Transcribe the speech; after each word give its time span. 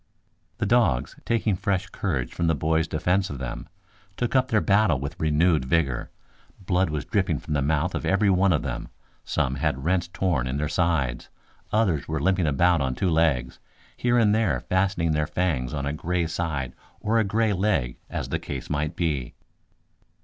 The 0.57 0.65
dogs, 0.65 1.15
taking 1.25 1.55
fresh 1.55 1.85
courage 1.85 2.33
from 2.33 2.47
the 2.47 2.55
boys' 2.55 2.87
defense 2.87 3.29
of 3.29 3.37
them, 3.37 3.69
took 4.17 4.35
up 4.35 4.47
their 4.47 4.59
battle 4.59 4.99
with 4.99 5.15
renewed 5.19 5.63
vigor. 5.63 6.09
Blood 6.65 6.89
was 6.89 7.05
dripping 7.05 7.37
from 7.37 7.53
the 7.53 7.61
mouth 7.61 7.93
of 7.93 8.03
every 8.03 8.31
one 8.31 8.51
of 8.51 8.63
them; 8.63 8.87
some 9.23 9.57
had 9.57 9.83
rents 9.83 10.07
torn 10.07 10.47
in 10.47 10.57
their 10.57 10.67
sides, 10.67 11.29
others 11.71 12.07
were 12.07 12.19
limping 12.19 12.47
about 12.47 12.81
on 12.81 12.95
two 12.95 13.11
legs, 13.11 13.59
here 13.95 14.17
and 14.17 14.33
there 14.33 14.61
fastening 14.61 15.11
their 15.11 15.27
fangs 15.27 15.71
on 15.71 15.85
a 15.85 15.93
gray 15.93 16.25
side 16.25 16.73
or 16.99 17.19
a 17.19 17.23
gray 17.23 17.53
leg 17.53 17.97
as 18.09 18.29
the 18.29 18.39
case 18.39 18.71
might 18.71 18.95
be. 18.95 19.35